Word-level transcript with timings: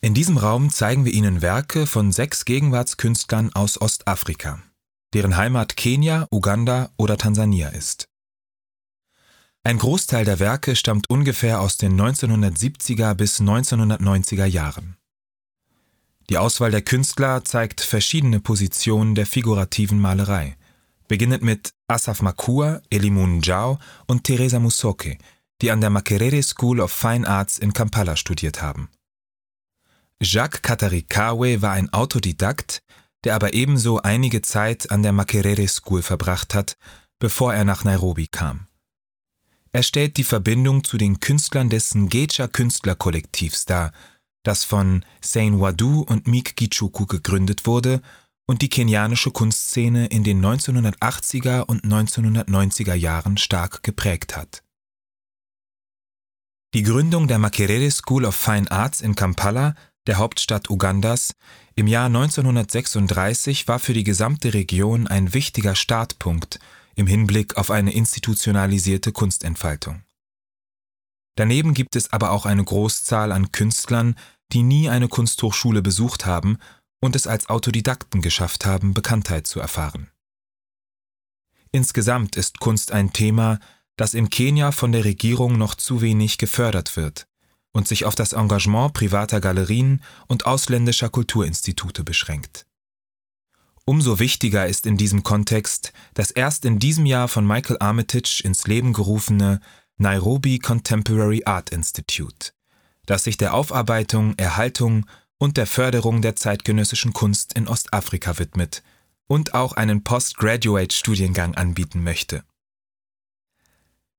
In 0.00 0.14
diesem 0.14 0.36
Raum 0.36 0.70
zeigen 0.70 1.04
wir 1.04 1.12
Ihnen 1.12 1.42
Werke 1.42 1.86
von 1.86 2.12
sechs 2.12 2.44
Gegenwartskünstlern 2.44 3.52
aus 3.54 3.80
Ostafrika, 3.80 4.62
deren 5.12 5.36
Heimat 5.36 5.76
Kenia, 5.76 6.28
Uganda 6.30 6.90
oder 6.96 7.16
Tansania 7.16 7.70
ist. 7.70 8.08
Ein 9.64 9.78
Großteil 9.78 10.24
der 10.24 10.38
Werke 10.38 10.76
stammt 10.76 11.10
ungefähr 11.10 11.60
aus 11.60 11.78
den 11.78 12.00
1970er 12.00 13.14
bis 13.14 13.40
1990er 13.40 14.44
Jahren. 14.44 14.96
Die 16.30 16.38
Auswahl 16.38 16.70
der 16.70 16.82
Künstler 16.82 17.44
zeigt 17.44 17.80
verschiedene 17.80 18.38
Positionen 18.38 19.16
der 19.16 19.26
figurativen 19.26 19.98
Malerei, 19.98 20.56
beginnend 21.08 21.42
mit 21.42 21.72
Asaf 21.88 22.22
Makua, 22.22 22.82
Elimun 22.88 23.38
Njau 23.38 23.80
und 24.06 24.22
Teresa 24.24 24.60
Musoke, 24.60 25.18
die 25.60 25.72
an 25.72 25.80
der 25.80 25.90
Makerere 25.90 26.42
School 26.44 26.80
of 26.80 26.92
Fine 26.92 27.26
Arts 27.26 27.58
in 27.58 27.72
Kampala 27.72 28.14
studiert 28.14 28.62
haben. 28.62 28.88
Jacques 30.20 30.62
Katarikawe 30.62 31.62
war 31.62 31.72
ein 31.72 31.92
Autodidakt, 31.92 32.82
der 33.24 33.34
aber 33.34 33.54
ebenso 33.54 34.02
einige 34.02 34.42
Zeit 34.42 34.90
an 34.90 35.02
der 35.02 35.12
Makerere 35.12 35.66
School 35.68 36.02
verbracht 36.02 36.54
hat, 36.54 36.76
bevor 37.18 37.54
er 37.54 37.64
nach 37.64 37.84
Nairobi 37.84 38.26
kam. 38.26 38.66
Er 39.72 39.82
stellt 39.82 40.16
die 40.16 40.24
Verbindung 40.24 40.82
zu 40.82 40.96
den 40.96 41.20
Künstlern 41.20 41.68
des 41.68 41.94
Ngecha 41.94 42.48
Künstlerkollektivs 42.48 43.64
dar, 43.64 43.92
das 44.42 44.64
von 44.64 45.04
Sain 45.20 45.60
Wadu 45.60 46.02
und 46.02 46.26
Meek 46.26 46.56
Gichuku 46.56 47.06
gegründet 47.06 47.66
wurde 47.66 48.00
und 48.46 48.62
die 48.62 48.70
kenianische 48.70 49.30
Kunstszene 49.30 50.06
in 50.06 50.24
den 50.24 50.44
1980er 50.44 51.62
und 51.62 51.84
1990er 51.84 52.94
Jahren 52.94 53.36
stark 53.36 53.82
geprägt 53.82 54.36
hat. 54.36 54.62
Die 56.74 56.82
Gründung 56.82 57.28
der 57.28 57.38
Makerere 57.38 57.90
School 57.90 58.24
of 58.24 58.34
Fine 58.34 58.70
Arts 58.70 59.00
in 59.00 59.14
Kampala 59.14 59.74
der 60.08 60.16
Hauptstadt 60.16 60.70
Ugandas, 60.70 61.34
im 61.76 61.86
Jahr 61.86 62.06
1936 62.06 63.68
war 63.68 63.78
für 63.78 63.92
die 63.92 64.04
gesamte 64.04 64.54
Region 64.54 65.06
ein 65.06 65.34
wichtiger 65.34 65.76
Startpunkt 65.76 66.58
im 66.96 67.06
Hinblick 67.06 67.56
auf 67.56 67.70
eine 67.70 67.92
institutionalisierte 67.92 69.12
Kunstentfaltung. 69.12 70.02
Daneben 71.36 71.74
gibt 71.74 71.94
es 71.94 72.12
aber 72.12 72.32
auch 72.32 72.46
eine 72.46 72.64
Großzahl 72.64 73.30
an 73.30 73.52
Künstlern, 73.52 74.16
die 74.52 74.62
nie 74.62 74.88
eine 74.88 75.08
Kunsthochschule 75.08 75.82
besucht 75.82 76.26
haben 76.26 76.58
und 77.00 77.14
es 77.14 77.26
als 77.26 77.48
Autodidakten 77.48 78.22
geschafft 78.22 78.66
haben, 78.66 78.94
Bekanntheit 78.94 79.46
zu 79.46 79.60
erfahren. 79.60 80.10
Insgesamt 81.70 82.34
ist 82.34 82.60
Kunst 82.60 82.92
ein 82.92 83.12
Thema, 83.12 83.60
das 83.96 84.14
in 84.14 84.30
Kenia 84.30 84.72
von 84.72 84.90
der 84.90 85.04
Regierung 85.04 85.58
noch 85.58 85.74
zu 85.74 86.00
wenig 86.00 86.38
gefördert 86.38 86.96
wird 86.96 87.27
und 87.78 87.86
sich 87.86 88.06
auf 88.06 88.16
das 88.16 88.32
Engagement 88.32 88.92
privater 88.92 89.40
Galerien 89.40 90.02
und 90.26 90.46
ausländischer 90.46 91.10
Kulturinstitute 91.10 92.02
beschränkt. 92.02 92.66
Umso 93.84 94.18
wichtiger 94.18 94.66
ist 94.66 94.84
in 94.84 94.96
diesem 94.96 95.22
Kontext 95.22 95.92
das 96.12 96.32
erst 96.32 96.64
in 96.64 96.80
diesem 96.80 97.06
Jahr 97.06 97.28
von 97.28 97.46
Michael 97.46 97.76
Armitage 97.78 98.42
ins 98.42 98.66
Leben 98.66 98.92
gerufene 98.92 99.60
Nairobi 99.96 100.58
Contemporary 100.58 101.44
Art 101.44 101.70
Institute, 101.70 102.50
das 103.06 103.22
sich 103.22 103.36
der 103.36 103.54
Aufarbeitung, 103.54 104.34
Erhaltung 104.38 105.06
und 105.38 105.56
der 105.56 105.68
Förderung 105.68 106.20
der 106.20 106.34
zeitgenössischen 106.34 107.12
Kunst 107.12 107.52
in 107.52 107.68
Ostafrika 107.68 108.40
widmet 108.40 108.82
und 109.28 109.54
auch 109.54 109.74
einen 109.74 110.02
Postgraduate-Studiengang 110.02 111.54
anbieten 111.54 112.02
möchte. 112.02 112.42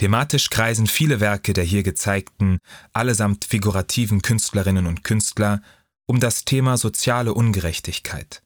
Thematisch 0.00 0.48
kreisen 0.48 0.86
viele 0.86 1.20
Werke 1.20 1.52
der 1.52 1.62
hier 1.62 1.82
gezeigten, 1.82 2.60
allesamt 2.94 3.44
figurativen 3.44 4.22
Künstlerinnen 4.22 4.86
und 4.86 5.04
Künstler 5.04 5.60
um 6.06 6.20
das 6.20 6.46
Thema 6.46 6.78
soziale 6.78 7.34
Ungerechtigkeit. 7.34 8.42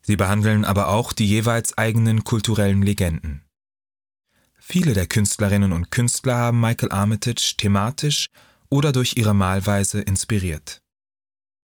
Sie 0.00 0.16
behandeln 0.16 0.64
aber 0.64 0.88
auch 0.88 1.12
die 1.12 1.26
jeweils 1.26 1.76
eigenen 1.76 2.24
kulturellen 2.24 2.80
Legenden. 2.80 3.44
Viele 4.58 4.94
der 4.94 5.06
Künstlerinnen 5.06 5.74
und 5.74 5.90
Künstler 5.90 6.36
haben 6.36 6.62
Michael 6.62 6.92
Armitage 6.92 7.56
thematisch 7.58 8.30
oder 8.70 8.92
durch 8.92 9.18
ihre 9.18 9.34
Malweise 9.34 10.00
inspiriert. 10.00 10.80